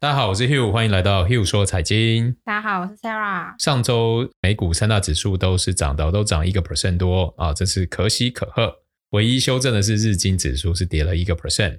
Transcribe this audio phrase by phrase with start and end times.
[0.00, 2.36] 大家好，我是 Hugh，欢迎来到 Hugh 说财经。
[2.44, 3.54] 大家好，我是 Sarah。
[3.58, 8.80] 上周美股三大指数都是涨的，都涨一个 percent 多啊，这是可喜可贺。
[9.10, 11.78] 唯一修正的是日经指数是跌了一个 percent。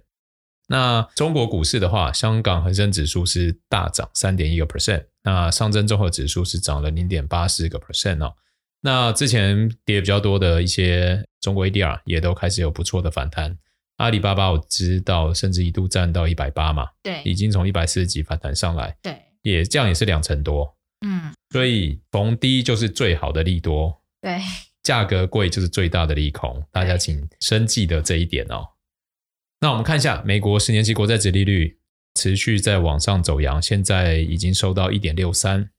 [0.68, 8.34] 那中国股市的话，香港恒生指数是大涨三点一个 percent，那上证综合指数是涨了零点八四个 percent 哦。
[8.82, 13.58] 那之前跌比较多的一些中国 ADR 也都开始有不错的反弹。
[13.98, 24.38] 阿里巴巴我知道，甚至一度站到一百八嘛，对，已经从一百四十几反弹上来，对，也这样也是两成多，嗯，所以逢低就是最好的利多，对，
[24.84, 28.68] 价格贵就是最大的利空，大家请深记得这一点哦。
[29.62, 31.80] 那我们看一下美国十年期国债殖利率
[32.16, 35.70] 持续在往上走扬，现在已经收到一点六三，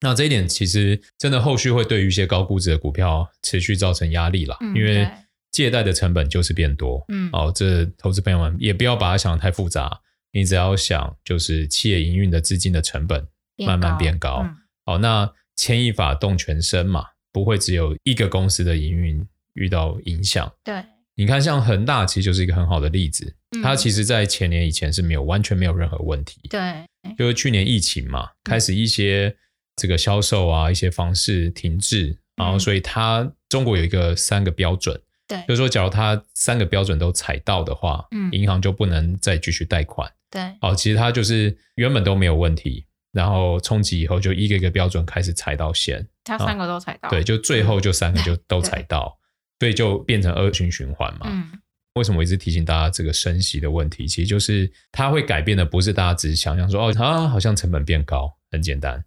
[0.00, 5.08] 那这一点其实真的后续会对于一些高估值的股票持续造成压力了，嗯、因为。
[5.56, 9.98] 借贷的成本就是变多，嗯，哦，这投资朋友们也不要把它想得太复杂，
[10.30, 13.26] 你只要想就是企业营运的资金的成本
[13.64, 20.52] 慢慢变高，嗯、哦，那牵一发动全身嘛，不会只有一个公司的营运遇到影响。
[20.62, 20.84] 对，
[21.14, 26.84] 你看像恒大其实就是一个很好的例子，嗯、它其实在前年以前是没有完全没有任何问题，对，
[27.16, 29.34] 就是去年疫情嘛，开始一些
[29.76, 35.00] 这个销售啊一些方式停滞，嗯、然后所以它中国有一个三个标准。
[35.28, 40.10] 对，就是说，假如他三个标准都踩到的话，嗯，银行就不能再继续贷款。
[40.30, 49.18] 对，哦，其实他就是原本都没有问题，然后冲击以后就一个一个标准开始踩到线，他三个都踩到，对，就最后就三个就都踩到，
[49.58, 51.26] 所以就变成恶性循环嘛。
[51.30, 51.50] 嗯，
[51.94, 54.06] 为什么我一直提醒大家这个升息的问题？
[54.06, 59.02] 其实就是它会改变的，不是大家只是想象说哦，啊，好像成本变高，很简单，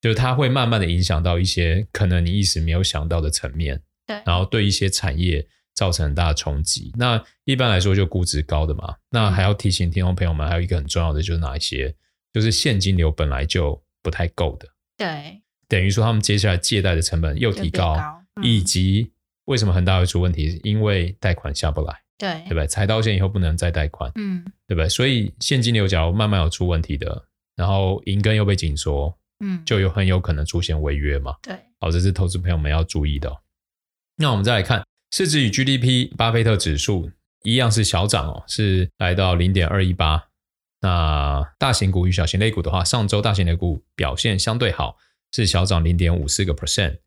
[0.00, 3.82] 就是它会慢慢的影响到一些可能你一时没有想到的层面。
[4.08, 6.92] 对，然后对一些产业造成很大的冲击。
[6.96, 8.96] 那一般来说就估值高的嘛。
[9.10, 11.94] 那还要提醒听众朋友们，还有一个很重要的就是哪一些？
[12.32, 14.68] 就是现金流本来就不太够的。
[14.96, 19.12] 对，等于说他们接下来借贷的成本又提高，高嗯、以及
[19.44, 20.60] 为什么恒大会出问题？
[20.64, 22.66] 因为贷款下不来，对，对不对？
[22.66, 24.88] 踩到线以后不能再贷款，嗯，对不对？
[24.88, 27.24] 所以现金流假如慢慢有出问题的，
[27.56, 31.34] 然后银根又被紧缩，嗯，就有很有可能出现违约嘛。
[31.42, 33.38] 对，好，这是投资朋友们要注意的、哦。
[34.18, 37.10] 那我们再来看市值与 GDP，巴菲特指数
[37.44, 40.24] 一样是小涨哦，是来到零点二一八。
[40.80, 44.96] 那大型股与小型类股的话，上周大型类股表现相对好，
[45.32, 46.98] 是小涨零点五四个 percent。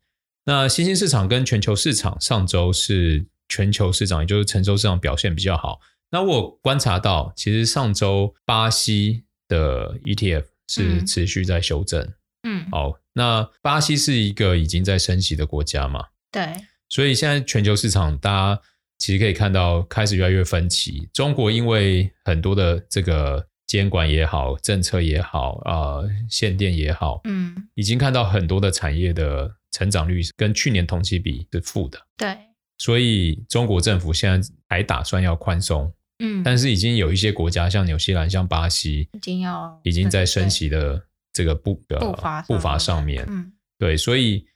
[0.44, 5.80] 那新兴市场跟全球市场上周是全球市场，也就是成熟市场表现比较好。
[6.10, 12.12] 那我观察到，其实上周巴西的 ETF 是持续在修正。
[12.42, 16.06] 嗯，好，那巴西是一个已经在升息的国家嘛？
[16.30, 16.42] 对。
[16.92, 18.62] 所以现在全球市场，大家
[18.98, 21.08] 其实可以看到开始越来越分歧。
[21.10, 31.98] 中国因为很多的这个监管也好，政策也好，啊、呃，限电也好，嗯，已经看到很多的产业的成长率跟去年同期比是负的。
[32.18, 32.36] 对，
[32.76, 41.02] 所以中国政府现在还打算要宽松，嗯，但是已经有一些国家，像纽西兰、像巴西，已经要已经在升息的
[41.32, 44.46] 这个步的步伐步伐上面，嗯，对，所以。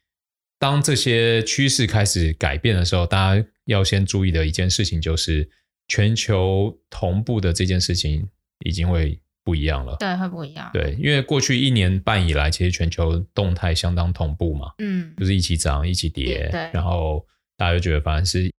[0.58, 5.48] 当这些趋势开始改变的时候，大家要先注意的一件事情就是，
[5.88, 8.26] 全球同步的这件事情
[8.64, 9.96] 已经会不一样了。
[9.98, 10.70] 对，会不一样。
[10.72, 18.50] 对，因为过去一年半以来，其实全球动态相当同步嘛，嗯，就是一起涨，一起跌，对，然后大家就觉得反正是。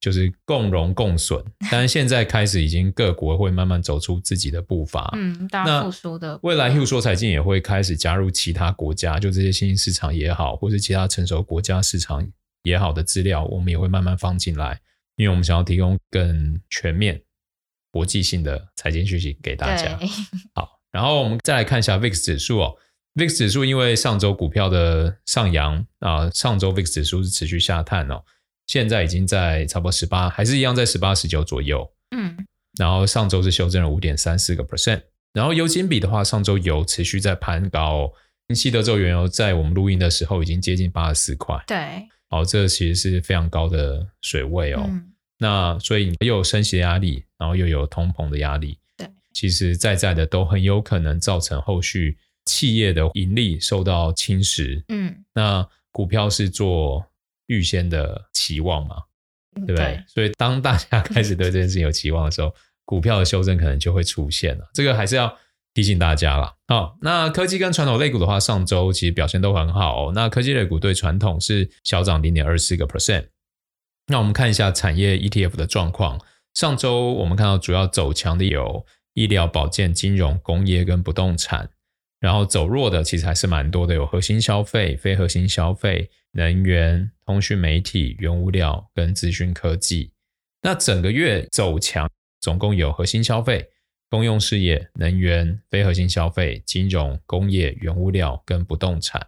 [0.00, 5.10] 就是共荣共损，但是现在开始已经各国会慢慢走出自己的步伐。
[5.16, 6.38] 嗯，大家复苏的。
[6.42, 12.24] 未来 Hugh 说财经也会开始加入其他国家，就这些新兴市场也好，或是其他成熟国家市场
[12.62, 14.80] 也好的资料，我们也会慢慢放进来，
[15.16, 17.20] 因为我们想要提供更全面、
[17.90, 19.98] 国际性的财经讯息给大家。
[20.54, 22.76] 好，然后我们再来看一下 VIX 指数哦
[23.16, 28.22] ，VIX 指数因为上周股票的上扬啊，上周 VIX 指数是持续下探哦。
[28.68, 31.90] 现在已经在差不多十八，还是一样在十八、十九左右。
[32.16, 32.36] 嗯，
[32.78, 35.02] 然后上周是修正了五点三四个 percent。
[35.32, 38.12] 然后油金比的话，上周油持续在攀高哦。
[38.54, 41.62] 西德州原油在我们录音的时候已经接近八十四块。
[41.66, 44.84] 对，好，这其实是非常高的水位哦。
[44.86, 48.78] 嗯，那所以又有升息的压力，然后又有通膨的压力。
[48.96, 54.82] 对，其实在在的都很有可能造成后续企业的盈利受到侵蚀。
[54.88, 57.02] 嗯，那股票是做。
[57.48, 58.96] 预先的期望嘛，
[59.66, 59.76] 对不对？
[59.76, 62.54] 对，所以当大家开始对这件事情有期望的时候，
[62.86, 64.70] 股票的修正可能就会出现了。
[64.72, 65.36] 这个还是要
[65.74, 66.54] 提醒大家了。
[66.68, 70.12] 好，那科技跟传统类股的话，上周其实表现都很好哦。
[70.14, 73.26] 那科技类股对传统是小涨零点二四个 percent。
[74.06, 76.18] 那我们看一下产业 ETF 的状况。
[76.54, 78.84] 上周我们看到主要走强的有
[79.14, 81.70] 医疗保健、金融、工业跟不动产。
[82.18, 90.12] 然后走弱的其实还是蛮多的，有核心消费、非核心消费、能源、通讯媒体、原物料跟资讯科技。
[90.62, 92.10] 那整个月走强，
[92.40, 93.68] 总共有核心消费、
[94.10, 99.26] 公用事业、能源、非核心消费、金融、工业、原物料跟不动产。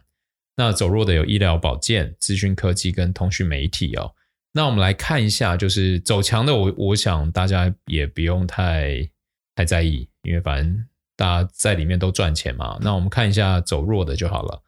[0.57, 4.15] 那走弱的有医疗保健、资讯科技跟通讯媒体哦。
[4.53, 9.09] 那我们来看一下，就是走强的我，我想大家也不用太
[9.55, 10.87] 太在意，因为反正。
[11.17, 14.63] 大家在里面都赚钱嘛，那我们看一下走弱的就好了。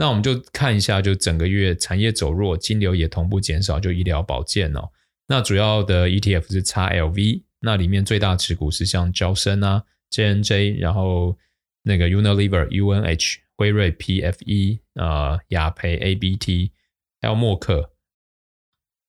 [0.00, 4.88] 那我们就看一下，就整个月产业走弱，金流也同步减少，就医疗保健哦。
[5.26, 11.36] 那主要的 ETF 是 XLV，那里面最大持股是像娇生啊、JNJ，然后
[11.82, 16.70] 那个 Unilever、UNH、辉瑞、PFE 啊、呃、雅培、ABT，
[17.20, 17.92] 还有默克。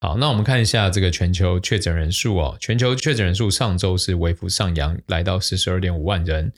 [0.01, 2.57] 好，那我们看一下这个全球确诊人数哦。
[2.59, 6.51] 全球确诊人数上周是微幅上扬，来到四十二点五万人。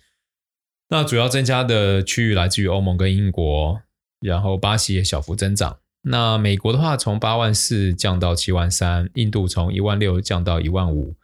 [0.89, 3.80] 那主要增加的区域来自于欧盟跟英国，
[4.24, 5.80] 然后巴西也小幅增长。
[6.02, 11.16] 那美国的话，从八万四降到七万三，印度从一万六降到一万五，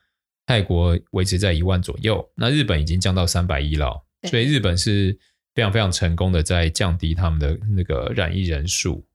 [0.46, 2.32] 泰国维持在一万左右。
[2.36, 5.18] 那日本已经降到三百一了，所以日本是
[5.56, 9.06] 非常非常成功的在降低他们的那个染疫人数。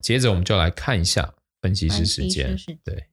[0.00, 3.08] 接着我们就来看一下分析师时间，对，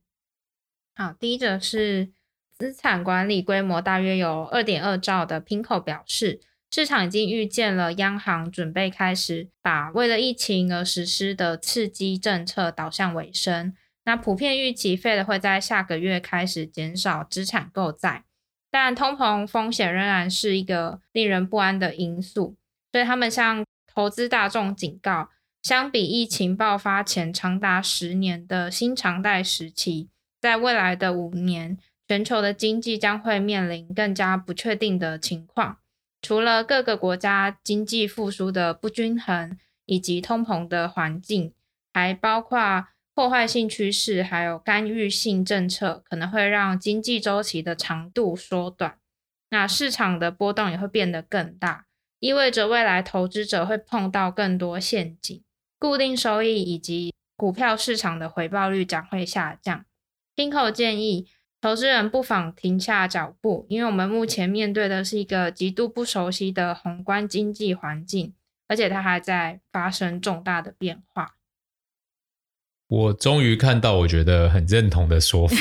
[0.95, 2.11] 好，第一个是。
[2.59, 6.41] 资产管理规模大约有二点二兆的 PIMCO 表示，
[6.77, 13.73] 市场已经预见了央行准备开始把为了疫情而实施的刺激政策导向尾声。
[14.05, 18.25] 那普遍预期 Fed 会在下个月开始减少资产购债，
[18.69, 22.55] 但通膨风险仍然是一个令人不安的因素。
[22.91, 25.29] 所以他们向投资大众警告，
[25.63, 30.09] 相比疫情爆发前长达十年的新常态时期，
[30.39, 31.79] 在未来的五年。
[32.07, 35.79] 全球的经济将会面临更加不确定的情况，
[36.27, 41.53] 除了各个国家经济复苏的不均衡以及通膨的环境，
[41.93, 48.97] 还包括破坏性趋势，还有干预性政策，可能会让经济周期的长度缩短。
[49.51, 51.85] 那市场的波动也会变得更大，
[52.19, 55.41] 意味着未来投资者会碰到更多陷阱，
[55.79, 59.85] 固定收益以及股票市场的回报率将会下降。
[60.35, 61.29] PIMCO 建议。
[61.59, 68.35] 投资人不妨停下脚步，因为我们目前面对的是一个极度不熟悉的宏观经济环境，
[68.67, 71.37] 而且它还在发生重大的变化。
[72.87, 75.55] 我终于看到我觉得很认同的说法，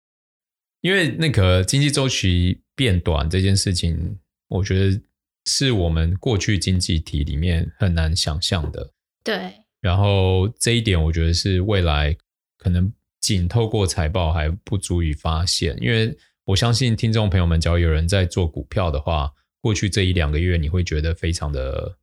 [0.80, 4.18] 因为那个经济周期变短这件事情，
[4.48, 5.00] 我觉得
[5.44, 8.90] 是我们过去经济体里面很难想象的。
[9.22, 9.52] 对，
[9.82, 12.16] 然后这一点我觉得是未来
[12.56, 12.90] 可能。
[13.24, 19.32] 仅透过财报还不足以发现，因为我相信听众朋友们，只要有人在做股票的话，
[19.62, 21.96] 过去这一两个月你会觉得非常的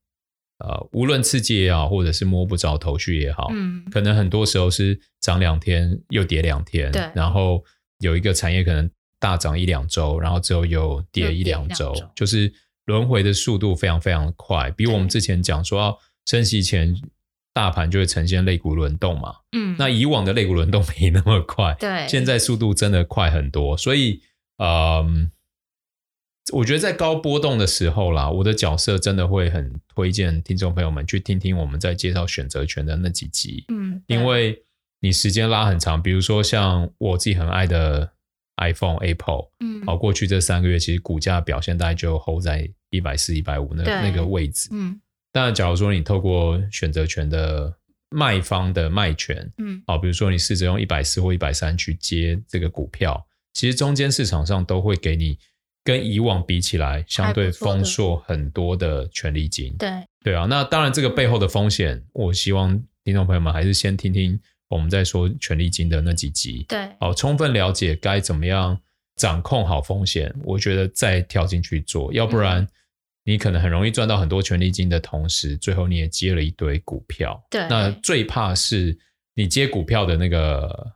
[0.57, 7.63] 呃，无论刺激也好，或者是摸不着头绪也好，嗯，可能很多时候是涨两天又跌两天，对，然后
[8.00, 8.89] 有一个产业可能
[9.19, 12.51] 大涨一两周，然后之后又跌一两周，就是
[12.85, 17.00] 轮回的速度非常非常快，比我们之前讲说要升息前。
[17.53, 24.21] 大盘就会呈现肋骨轮动嘛，嗯，那以往的肋骨轮动没那么快，对，现在速度真的快很多，所以，
[24.57, 25.30] 嗯，
[26.54, 34.64] 我觉得在高波动的时候啦，我的角色真的会很推荐听众朋友们去听听我们在介绍选择权的那几集，嗯，因为
[35.02, 38.14] 你时间拉很长，比如说像我自己很爱的
[38.57, 45.02] iPhone、Apple，嗯，好，过去这三个月其实股价表现大概就 hold 在一百四、一百五那那个位置，嗯。
[45.31, 47.73] 但假如说你透过选择权的
[48.09, 55.38] 卖方的卖权，嗯，好，比如说你试着用一百四或一百三去接这个股票，其实中间市场上都会给你
[55.83, 59.90] 跟以往比起来相对丰硕很多的权利金，对
[60.21, 60.45] 对啊。
[60.50, 68.78] 那当然这个背后的风险，我希望听众朋友们还是先听听我们在说权利金的那几集，对，好，充分了解该怎么样
[69.16, 72.68] 掌控好风险，我觉得再跳进去做，要不然。
[73.23, 77.40] 你可能很容易赚到很多权利金的同时，最后你也接了一堆股票。
[77.51, 78.97] 对，那最怕是
[79.35, 80.94] 你接股票的那个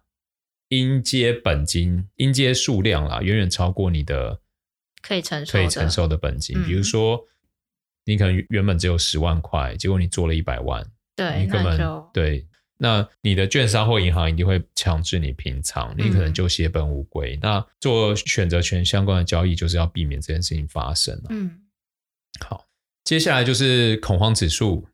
[0.70, 4.40] 应接本金、应接数量啦，远远超过你的
[5.04, 6.64] 可以承受可以承受的本金。
[6.64, 7.24] 比如说，
[8.06, 10.84] 你可能原本只有十万块，结果你做了一百万，
[11.16, 11.80] 对，你根本
[12.12, 12.48] 对，
[12.80, 17.38] 那你的券商或银行一定会强制你平仓，你可能就血本无归。
[17.40, 21.22] 那做选择权相关的交易，就是要避免这件事情发生。
[21.30, 21.62] 嗯。
[22.40, 22.66] 好，
[23.04, 24.88] 接下来就是恐慌指数。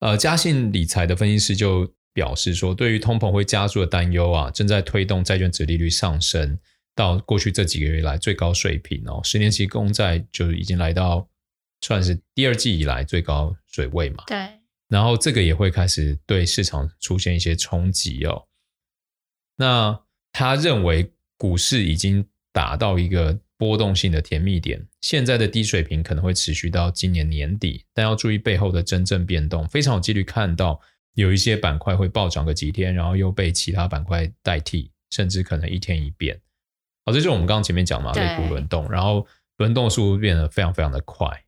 [0.00, 6.58] 呃，嘉信理财的分析师就表示说，对于通膨会加速的担忧啊，正在推动债券值利率上升。
[6.94, 11.26] 到过去这几个月以来最高水平哦，十年期公债就已经来到
[11.80, 14.24] 算是第二季以来最高水位嘛。
[14.26, 18.46] 对，然后这个也会开始对市场出现一些冲击哦。
[19.56, 19.98] 那
[20.32, 30.80] 他认为股市已经达到一个波动性的甜蜜点，现在的低水平可能会持续到今年年底，但要注意背后的真正变动，非常有几率看到
[31.14, 36.40] 有一些板块会暴涨个几天，然后又被其他板块代替，甚至可能一天一变。
[37.06, 39.24] 好，这就是我们刚刚前面讲嘛，类股轮动，然后
[39.58, 41.44] 轮动速度变得非常非常的快。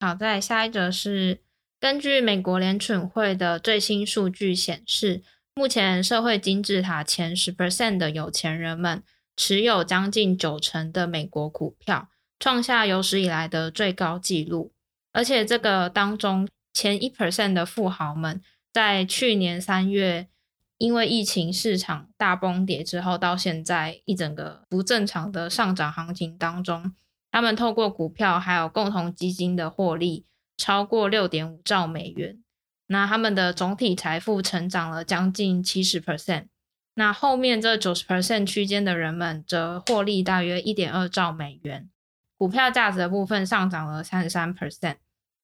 [0.00, 1.40] 好，再下一则是
[1.80, 5.22] 根据美国联准会的最新数据显示，
[5.54, 9.02] 目前社会金字塔前十 percent 的有钱人们
[9.36, 14.72] 持有将近九成的美国股票，创下有史以来的最高纪录。
[15.12, 18.40] 而且这个当中前一 percent 的富豪们，
[18.72, 20.28] 在去年三月。
[20.76, 26.92] 因为疫情市场大崩跌之后，到现在一整个不正常的上涨行情当中，
[27.30, 30.26] 他们透过股票还有共同基金的获利
[30.56, 32.42] 超过六点五兆美元，
[32.88, 36.48] 那他们的总体财富成长了将近七十 percent。
[36.94, 41.88] 那后面这九十 percent 区间的人们则获利大约一点二兆美元，
[42.36, 44.96] 股票价值的部分上涨了三十三 percent。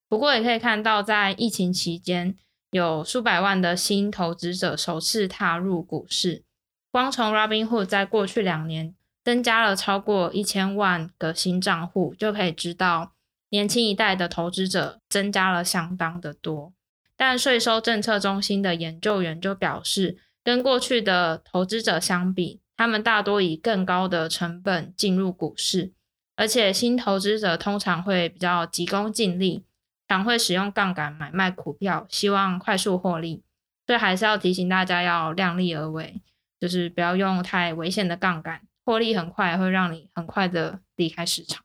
[0.08, 2.36] 不过也可以看到，在疫情期间，
[2.70, 6.42] 有数百万的新投资者首次踏入股市，
[6.90, 13.12] 光从 Robinhood 在过去两年增加了超过一千万个新账户，就可以知道
[13.50, 16.72] 年轻一代的投资者增加了相当的多。
[17.16, 25.92] 但税收政策中心的研究员就表示，跟过去的投资者相比，他们大多以更高的成本进入股市，
[26.36, 29.64] 而且新投资者通常会比较急功近利。
[30.08, 33.44] 常会使用杠杆买卖股票，希望快速获利，
[33.86, 36.20] 所以还是要提醒大家要量力而为，
[36.58, 41.62] 就是不要用太危险的杠杆，获利很快会让你很快的离开市场。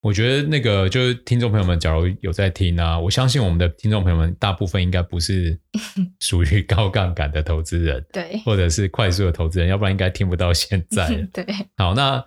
[0.00, 5.58] 我觉得那个就是听众朋友们，假如有在听啊，我相信我们的听众朋友们大部分应该不是
[6.20, 11.08] 属于高杠杆的投资人，对，或者是快速的投资人，要不然应该听不到现在。
[11.32, 11.44] 对，
[11.76, 12.24] 好，那。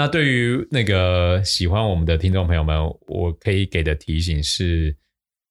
[0.00, 4.96] 那对于那个喜欢我们的听众朋友们，我可以给的提醒是，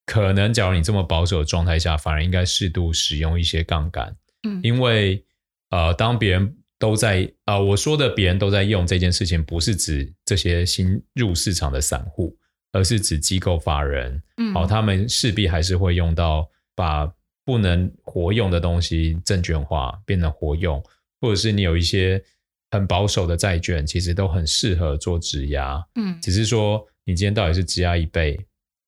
[0.06, 4.16] 可能假如你这么保守的状态下，反而应该适度使用一些杠杆，
[4.48, 5.22] 嗯，因为
[5.70, 12.36] 呃，当别人都在啊、呃，我说的别人都在用这件事情，不是指这些新入市场的散户，
[12.72, 17.12] 而是指机构法人，嗯，好，他们势必还是会用到把
[17.46, 20.84] 不能活用的东西证券化，变成活用，
[21.22, 22.24] 或者是你有一些。
[22.70, 28.38] 很保守的债券其实都很适合做质押，嗯，只是说你今天到底是质押一倍、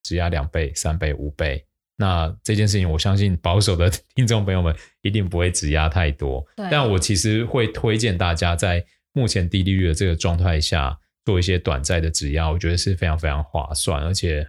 [0.03, 1.65] 质押两倍、三倍、五倍，
[2.01, 6.45] 那这件事情我相信保守的 听众朋友们一定不会质押太多。
[6.55, 14.47] 对，但我其实会推荐大家在目前低利率的这个状态下做一些短债的质押，我觉得是非常非常划算，而且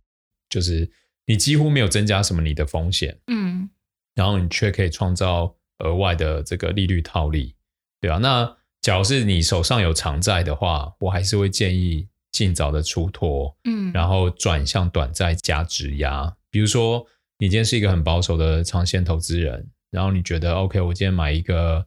[0.48, 0.88] 就是
[1.26, 3.68] 你几乎没有增加什么你的风险，嗯，
[4.14, 7.56] 然后你却可以创造额外的这个利率套利，
[8.00, 8.18] 对吧？
[8.18, 16.32] 那假如是你手上有长债的话，我还是会建议尽早的出脱，嗯，然后转向短债加质押。
[16.48, 17.04] 比如说，
[17.40, 21.84] 你今天是一个很保守的长线投资人，然后你觉得 OK，我今天买一个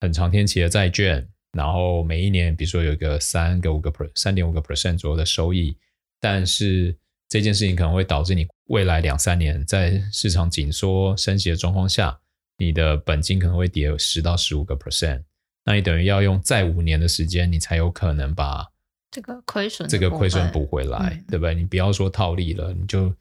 [0.00, 5.76] 很长天期的债券，然后每一年比如说有一个三个五个 per 三点五个 percent 左右的收益，
[6.20, 6.96] 但是
[7.28, 12.18] 这件事情可能会导致你未来两三年在市场紧缩升息的状况下，
[12.56, 15.22] 你的本金可能会跌十到十五个 percent。
[15.66, 18.66] 那你等于要用再五年的时间，你才有可能把
[19.10, 21.54] 这个亏损这个亏损补回来，嗯、对不对？
[21.54, 23.14] 你不要说套利了，你就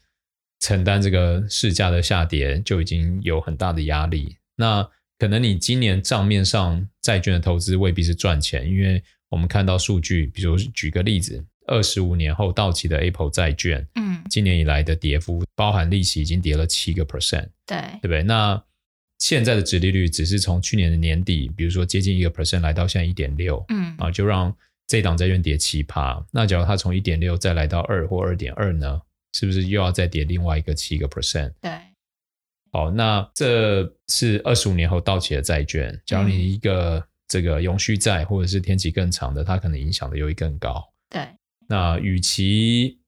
[0.63, 4.37] 承担这个市价的下跌，就已经有很大的压力。
[4.55, 4.87] 那
[5.19, 18.23] 可能你今年账面上债券的投资未必是赚钱，因为我们看到数据，比如举个例子，二十五年后到期的 Apple 债券，嗯，今年以来的跌幅，包含利息已经跌了七个 percent，对，对不对？
[18.23, 18.63] 那
[19.19, 24.55] 现在的殖利率只是从去年的年底，比如说接近一个 percent 来到现在一点六，嗯啊，就让
[24.87, 26.25] 这档债券跌七趴。
[26.31, 29.01] 那假如它从一点六再来到二或二点二呢，
[29.33, 31.51] 是不是又要再跌另外一个七个 percent？
[31.61, 31.71] 对，
[32.71, 36.01] 好，那这是二十五年后到期的债券。
[36.05, 40.83] 假如你一个这个永续债或者是天期更长的，它可能影响的又会更高。
[41.09, 41.27] 对，
[41.67, 42.99] 那与其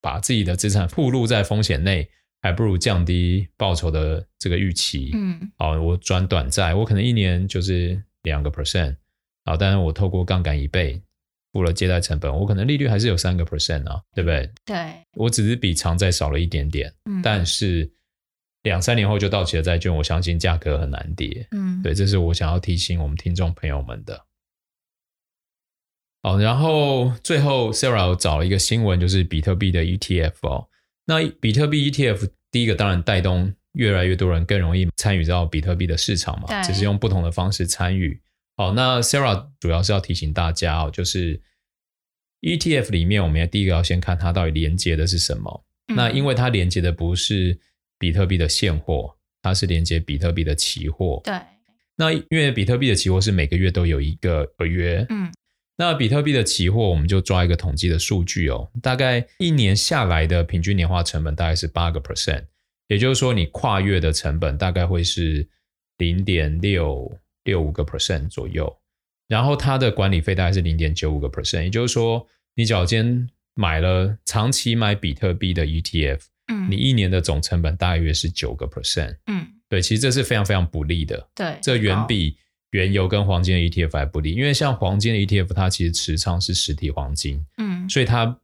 [0.00, 2.08] 把自己的资产暴露在风险内。
[2.40, 5.10] 还不如降低报酬的这个预期。
[5.12, 8.96] 嗯，好，我转短债，我可能一年就是两个 percent，
[9.44, 11.02] 好，但是我透过杠杆一倍，
[11.52, 14.50] 付了借贷成本，我可能利率还是有三个 percent 啊，对不对？
[14.64, 17.90] 对，我只是比长债少了一点点，嗯，但是
[18.62, 21.46] 两三年后就到期的债券，我相信价格很难跌。
[21.52, 24.26] 嗯，对，这是我想要提醒我们听众朋友们的。
[26.22, 30.68] 好，然后最后 Sarah 找了一个新闻，就是比特币的 ETF 哦。
[31.06, 38.20] 那比特币 ETF 第一个当然带动越来越多人更容易参与到比特币的市场嘛，只是用不同的方式参与。
[38.58, 41.40] 好，那 Sarah 主要是要提醒大家哦，就是
[42.40, 45.64] ETF 里面，我们要第一个要先看它到底连接的是什么。
[45.86, 47.56] 嗯、那因为它连接的不是
[48.00, 51.20] 比特币的现货，它是连接比特币的期货。
[51.22, 51.40] 对。
[51.94, 55.06] 那因为比特币的期货是每个月都有一个合约。
[55.08, 55.32] 嗯。
[55.76, 62.44] 那比特币的期货，我们就抓一个统计的数据哦，大概一年下来的平均年化成本大概是八个 percent，
[62.88, 65.48] 也就是说，你跨越的成本大概会是
[65.98, 67.08] 零点六
[67.48, 68.70] 六五个 percent 左右，
[69.26, 76.20] 然后它的管理费大概是零点九五个 percent，也就是说，你只要今天买了长期买比特币的 ETF，
[76.52, 82.36] 嗯，你一年的总成本大约是九个 percent，嗯，对，其实这是非常非常不利的，对，这远比。
[82.72, 88.38] 原油跟黄金的 ETF 还不利，因为像黄金的 ETF，它其实持仓是实体黄金，嗯，所以它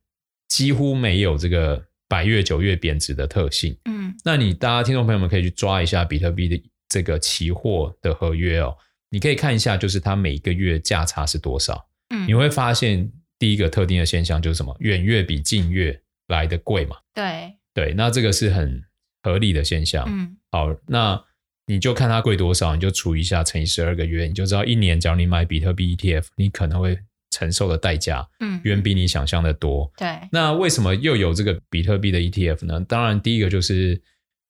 [0.49, 6.59] 几乎没有这个百月九月贬值的特性，嗯，那你大家听众朋友们可以去抓一下比特币的
[6.89, 8.75] 这个期货的合约哦，
[9.11, 18.83] 你可以看一下，就是它每个月价差是多少，嗯，你会发现第一个特定的现象就是什么，远月比近月来的贵嘛，对，对，那这个是很
[19.23, 21.25] 合理的现象，嗯，好，那。
[21.67, 26.99] 你就看它贵多少，你就除一下乘以十二个月，你就知道一年，只要你买比特币 ETF，你可能会
[27.31, 29.91] 承受的代价，嗯，远比你想象的多。
[29.97, 30.07] 对。
[30.31, 32.85] 那为什么又有这个比特币的 ETF 呢？
[32.87, 33.99] 当然，第一个就是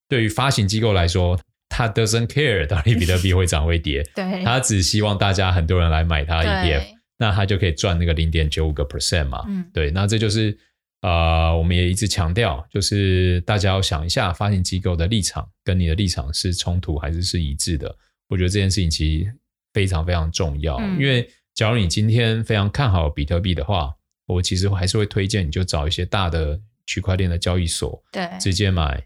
[0.08, 1.38] 对于发行机构来说，
[1.74, 6.84] 他 doesn't care 到底比特币会涨会跌， 对，他只希望大家很多人来买它 ETF，
[7.18, 9.44] 那他就可以赚那个零点九五个 percent 嘛。
[9.48, 10.56] 嗯，对，那这就是。
[11.00, 17.94] 啊、呃，我们也一直强调，就是大家要想一下，发行机构的立场跟你的立场是冲突还是是一致的？
[18.26, 19.30] 我觉得这件事情其实
[19.74, 20.78] 非常非常重要。
[20.78, 28.98] 嗯、因为假如你今天非常看好比特币的话，我其实还是会推荐你就找一些大的区块链的交易所，对，直接买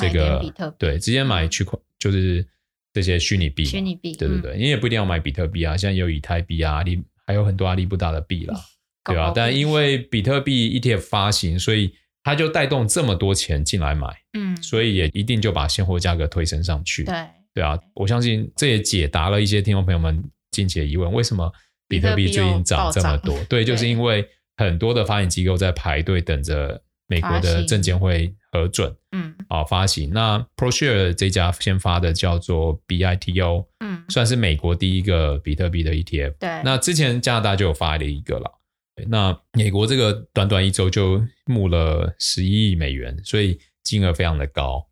[0.00, 2.46] 这个对，直接买区块就是
[2.92, 8.54] 这些虚拟币，虚拟币，对对对，你也不一定要买比特币啊，现在有以太币啊，阿里还有很多阿里不达的币啦。
[9.04, 17.02] 对啊，但因为比特币 ETF 发行，所以它就带动这么多钱进来买，嗯，所以也一定就把现货价格推升上去。
[17.04, 17.14] 对，
[17.54, 21.50] 对啊，我相信这也解答了一些听众朋友们近期的疑问：为什么
[21.88, 23.42] 比特币最近涨这么多？
[23.44, 24.24] 对， 就是因为
[24.58, 30.10] 很多的发行机构在排队等着美国的证监会核准，嗯，啊，发行。
[30.12, 36.34] 那 ProShare 这家先发的叫做 BITO，嗯，算是美国第一个比特币的 ETF。
[36.38, 38.58] 对，那之前加拿大就有发了一个了。
[39.06, 44.86] 那美国这个短短一周就募了十一亿美元，所以金额非常的高。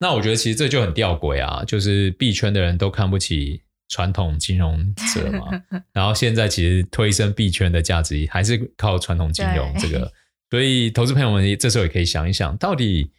[0.00, 5.46] 那我觉得其实这就很吊诡啊，就是币圈的人都看不起传统金融者嘛，
[5.94, 10.12] 然后现在其实推升币圈的价值还是靠传统金融这个，
[10.52, 13.10] 所以投资朋友们这时候也可以想一想，到底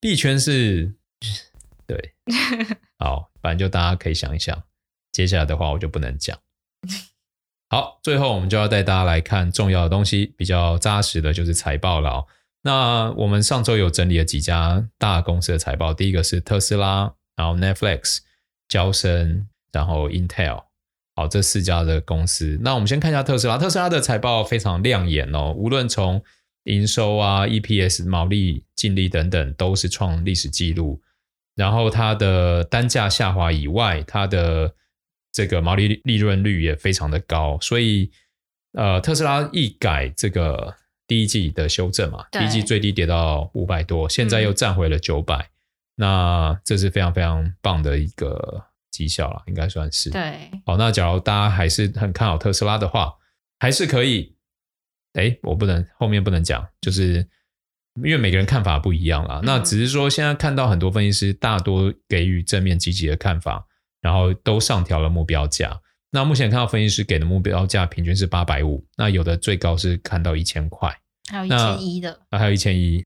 [0.00, 0.92] 币圈是
[1.86, 2.14] 对，
[2.98, 4.60] 好，反正就大家可以想一想。
[5.12, 6.36] 接下来的话我就不能讲。
[7.70, 12.26] 好，最后我们就要带大家来看重要的东西，比较扎实的就是财报了哦。
[12.62, 18.18] 那我们上周有整理了几家大公司的财报，第一个是特斯拉，然后 Netflix、
[18.66, 20.64] 交生，然后 Intel，
[21.14, 22.58] 好，这四家的公司。
[22.62, 26.24] 那我们先看一下特斯拉，特斯拉的财报非常亮眼哦，无论从
[26.64, 31.00] 营收啊、EPS、毛利、净利等等，都是创历史记录。
[31.54, 34.74] 然后它的单价下滑以外，它的
[35.30, 38.10] 这个毛利利润率也非常的高，所以
[38.72, 40.74] 呃，特斯拉一改这个
[41.06, 45.48] 第一季的修正嘛，第一季最低跌到五百多，现在又站回了九百、嗯，
[45.96, 50.10] 那这是非常非常棒的一个绩效了，应该算是。
[50.10, 53.14] 对，好，那假如大家还是很看好特斯拉的话，
[53.60, 54.34] 还是可以。
[55.14, 57.26] 哎，我不能后面不能讲，就是
[57.96, 59.44] 因为每个人看法不一样啦、嗯。
[59.44, 63.66] 那只是说现在看到很多分析师大多给予正面积极的看法。
[64.04, 65.80] 然后都上调了目标价。
[66.10, 70.94] 那目前看到分析师给的目标价平均是八百五，那有的最高是看到一千块，
[71.30, 73.02] 还有一千一的，那还有一千一。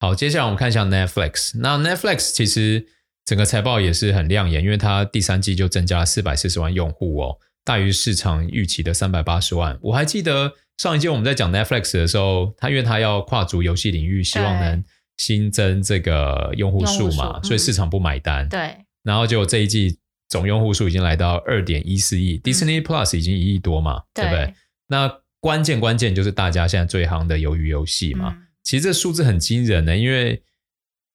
[0.00, 1.58] 好，接下来我们看一下 Netflix。
[1.60, 2.86] 那 Netflix 其实
[3.26, 9.78] 整个财报也是很亮眼，因为它第三季就增加了四百四十万用户哦，大于市场预期的三百八十万。
[9.82, 14.82] 我还记得上一季我们在讲 Netflix 的时候，它因为它要跨足游戏领域，希望能
[15.16, 18.48] 新增这个用户数嘛，数所以市场不买单。
[18.48, 18.76] 对。
[19.02, 24.54] 然后就这一季总用户数已经来到二点一四亿，Disney Plus 已经一亿多嘛，对，对不对？
[24.86, 28.34] 那关键关键就是大家现在最夯的鱿鱼游戏嘛。
[28.36, 30.42] 嗯、其实这数字很惊人的，因为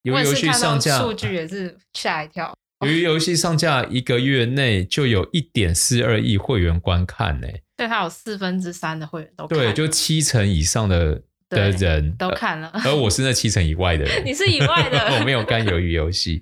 [0.03, 2.53] 鱿鱼游戏上架数据也是吓一跳。
[2.85, 16.41] 鱿鱼游戏上架一个月内就有一点四二亿会员观看呢、欸，对，它有四分之三的会员都看，对，就七成以上的的人都看了，而我是那七成以外的人， 你是以外的，我没有看鱿鱼游戏，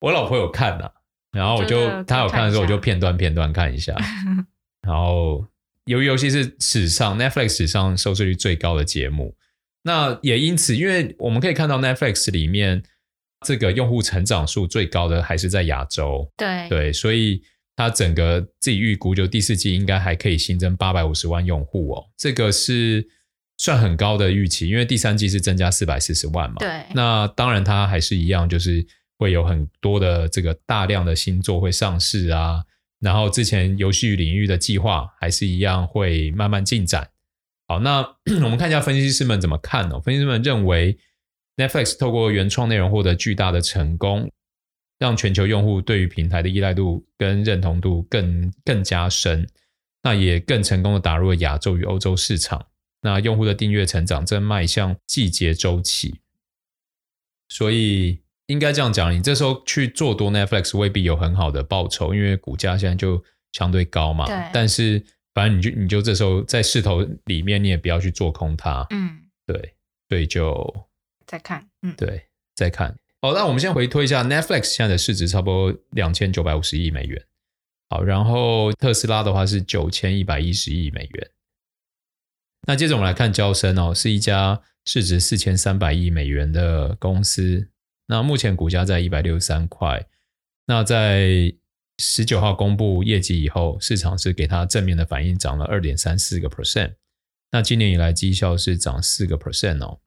[0.00, 0.92] 我老婆有看呐、啊，
[1.32, 3.96] 然后我就她有看的时候，我就片段片段看一下，
[4.86, 5.46] 然后
[5.86, 9.34] 鱿鱼游戏是史上 Netflix 史上收视率最高的节目，
[9.82, 12.82] 那也因此，因为我们可以看到 Netflix 里面。
[13.44, 16.68] 这个用户成长数最高的还是在亚洲，对。
[16.68, 17.42] 对，所以
[17.74, 23.06] 它整个自己预估就第四季应该还可以新增八百五十万用户哦，这个是
[23.56, 26.56] 算很高的预期，因为第三季是增加四百四十万嘛。
[26.58, 28.86] 对，那当然它还是一样，就是
[29.18, 32.62] 会有很多的这个大量的新作会上市啊，
[33.00, 37.08] 然后之前游戏领域的计划还是一样会慢慢进展。
[37.68, 38.00] 好，那
[38.44, 40.98] 我们看一下分析师们怎么看哦，分析师们认为。
[41.54, 44.32] Netflix 透过原创内容获得巨大的成功，
[45.02, 49.44] 让全球用户对于平台的依赖度跟认同度更更加深，
[50.00, 52.64] 那也更成功的打入了亚洲与欧洲市场。
[53.00, 56.20] 那用户的订阅成长正迈向季节周期，
[57.48, 63.20] 所以应该这样讲，你这时候去做多 Netflix 未必有很好的报酬，因为股价现在就
[63.54, 64.26] 相对高嘛。
[64.26, 64.50] 对。
[64.52, 68.86] 但是反正你就你就这时候在势头里面，你也不要去做空它。
[68.90, 69.18] 嗯。
[69.44, 69.74] 对，
[70.08, 70.86] 所以就。
[71.26, 72.94] 再看，嗯，对，再看。
[73.24, 77.24] 好，那我们先回推一下 Netflix 现在的市值差不多两千九百五十亿美元。
[77.88, 81.30] 好，然后特斯拉的话是九千一百一十亿美元。
[82.66, 87.70] 那接着我们来看交生哦，是一家市值四千三百亿美元的公司。
[88.08, 90.04] 那目前股价在一百六十三块。
[90.66, 91.54] 那在
[91.98, 96.94] 十九号公布业绩以后，市场是给它正面的反应，涨了二点三四个 percent。
[97.52, 100.00] 那今年以来绩效是涨四个 percent 哦。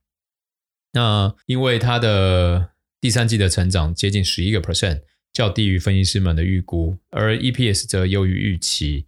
[0.91, 2.71] 那因为它的
[3.05, 9.05] 第三季的成长接近十一个 percent，较低于分析师们的预估，而 EPS 则优于预期。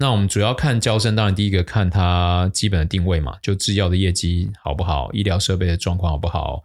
[0.00, 6.64] 那我们主要看交生，当然第一个看它基本的定位嘛，就制药的业绩好不好，医疗设备的状况好不好。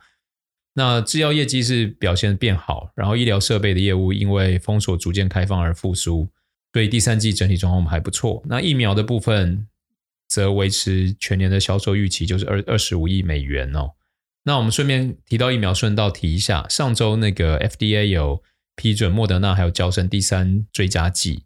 [0.73, 6.27] 那制药业绩是表现变好，然后医疗设备的业务因为封锁逐渐开放而复苏，
[6.73, 8.41] 所以第三季整体状况还不错。
[8.47, 9.67] 那疫苗的部分。
[10.27, 13.89] 则维持全年的销售预期，就是二二十五亿美元哦。
[14.49, 18.41] 那我们顺便提到疫苗，顺道提一下，上周那个 FDA 有
[18.75, 21.43] 批准莫德纳还有娇生第三追加剂，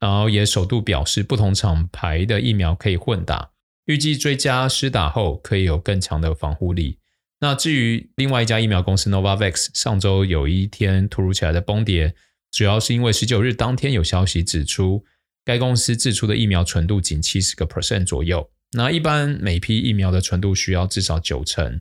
[0.00, 3.50] 然后也首度表示不同厂牌的疫苗可以混打，
[3.84, 6.96] 预计追加施打后可以有更强的防护力。
[7.40, 12.14] 那至于另外一家疫苗公司 Novavax，上周有一天突如其来的崩跌，
[12.50, 15.04] 主要是因为十九日当天有消息指出。
[15.44, 21.80] 该公司制出的疫苗纯度仅七十个 percent 左右，那一般每批疫苗的纯度需要至少九成，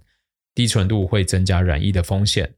[0.53, 2.55] 低纯度会增加染疫的风险，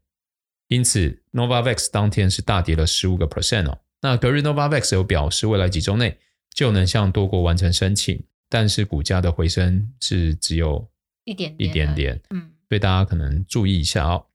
[0.67, 3.79] 因此 Novavax 当天是大跌了十五个 percent 哦。
[4.01, 6.17] 那隔日 Novavax 有表示未来几周内
[6.53, 10.89] 就能向多国完成申请，但是股价的回升是只有
[11.25, 14.25] 一点点，一点点，嗯，所以大家可能注意一下哦。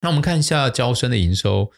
[0.00, 1.72] 那我们看一下交生的营收。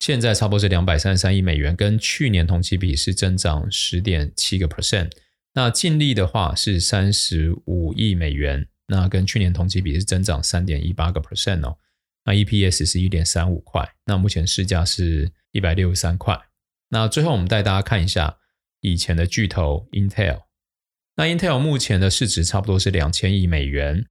[0.00, 5.10] 现在差不多是两百三十三亿美元，跟去年同期比是增长十点七个 percent。
[5.52, 11.78] 那净利的话是三十五亿美元，那跟去年同期比是增长三点一八个 percent 哦。
[12.24, 16.38] 那 EPS 是一点三五块，那目前市价是一百六十三块。
[16.90, 18.38] 那最后我们带大家看一下
[18.80, 20.42] 以前的巨头 Intel。
[21.16, 24.04] 那 Intel 目前的市值差不多是两千亿美元，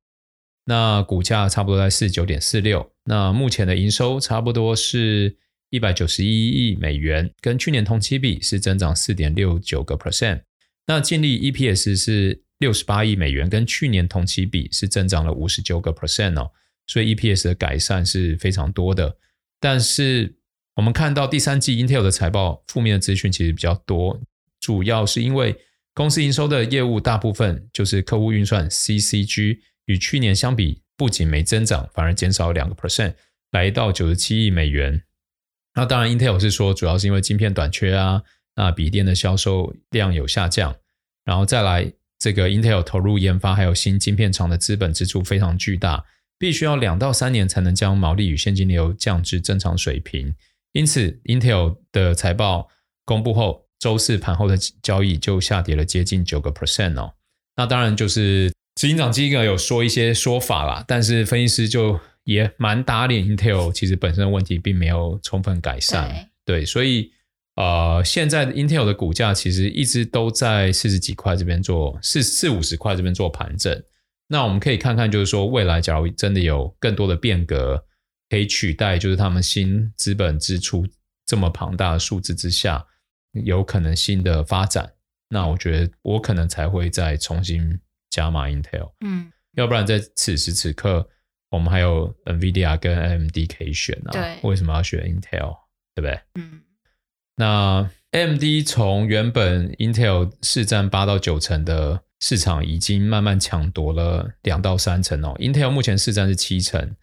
[0.65, 2.91] 那股价差不多在四十九点四六。
[3.03, 5.37] 那目前的营收差不多是。
[5.71, 10.41] 一百九十一亿美元，跟去年同期比是增长四点六九个 percent。
[10.87, 16.51] 那净利 EPS 是六十八亿美元，跟去年同期比是增长了五十九个 percent 哦。
[16.87, 19.17] 所以 EPS 的改善是非常多的。
[19.59, 20.35] 但是
[20.75, 24.19] 我们看到第三季 Intel 的财报负面的资讯其实比较多，
[24.59, 25.55] 主要是因为
[25.93, 33.13] 公司营收的业务大部分就是客户运算 CCG，与去年相比不仅没增长，反而减少两个 percent，
[33.51, 35.03] 来到九十七亿美元。
[35.75, 38.23] 那当然，Intel 是说主要是因为晶片短缺啊，
[38.55, 40.75] 那笔电的销售量有下降，
[41.23, 46.05] 然后再来这个 Intel 投入研发还有新晶片厂的资本支出非常巨大，
[46.37, 50.35] 必须要两到三年才能将毛利与现金流降至正常水平。
[50.73, 52.67] 因此，Intel 的财报
[53.05, 57.13] 公布后，周四盘后的交易就下跌了接近九个 percent 哦。
[57.55, 61.99] 那当然就是执行长基格有说一些说法啦，但是分析师就。
[62.25, 66.07] 也蛮打脸，Intel 其实本身的问题并没有充分改善，
[66.45, 67.11] 对，对，所以
[67.59, 73.83] 呃，现在的 Intel 的股价其实一直都在四十几块这边做四四五十块这边做盘整，
[74.27, 77.83] 那我们可以看看，就是说未来假如真的有更多的变革
[78.29, 80.87] 可以取代，就是他们新资本支出
[81.25, 82.87] 这么庞大的数字之下，
[83.33, 84.89] 有可能新的发展，
[85.27, 87.77] 那我觉得我可能才会再重新
[88.09, 88.93] 加码 Intel。
[89.01, 91.05] 嗯，要不然在此时此刻，
[91.49, 94.11] 我们还有 NVIDIA 跟 AMD 可以选啊。
[94.13, 95.57] 对，为什么要选 Intel？
[95.95, 96.17] 对不对？
[96.35, 96.61] 嗯，
[97.39, 102.03] 那 AMD 从原本 Intel 市占八到九成的。
[102.21, 106.97] 市场已经慢慢抢夺了两到三成哦，Intel 目前市占是七成，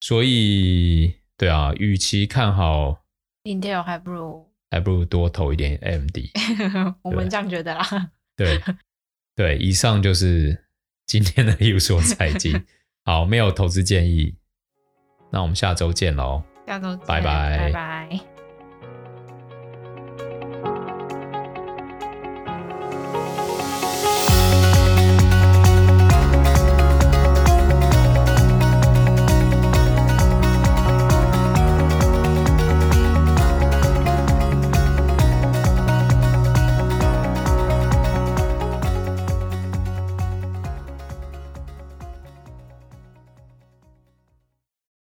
[0.00, 3.02] 所以对啊，与其看好
[3.44, 6.16] Intel，还不如还不如多投一点 AMD，
[7.04, 7.86] 我们这样觉得啦。
[8.34, 8.62] 对
[9.36, 10.64] 对，以上就是
[11.04, 12.64] 今天的有所财经，
[13.04, 14.34] 好，没有投资建议，
[15.30, 18.31] 那我们下周见喽，下周见，拜拜，拜拜。